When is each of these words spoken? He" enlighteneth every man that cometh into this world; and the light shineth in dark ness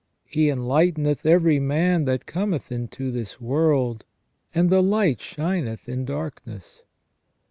He" 0.25 0.45
enlighteneth 0.49 1.27
every 1.27 1.59
man 1.59 2.05
that 2.05 2.25
cometh 2.25 2.71
into 2.71 3.11
this 3.11 3.39
world; 3.39 4.03
and 4.51 4.71
the 4.71 4.81
light 4.81 5.21
shineth 5.21 5.87
in 5.87 6.05
dark 6.05 6.41
ness 6.43 6.81